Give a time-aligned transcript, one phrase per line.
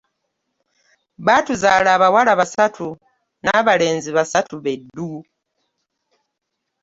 [1.25, 2.87] Baatuzaala abawala basatu
[3.43, 5.11] n'abalenzi basatu be ddu.